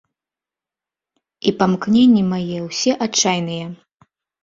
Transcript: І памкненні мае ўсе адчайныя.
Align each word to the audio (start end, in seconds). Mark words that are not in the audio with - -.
І 1.47 1.53
памкненні 1.61 2.25
мае 2.33 2.57
ўсе 2.67 2.91
адчайныя. 3.11 3.65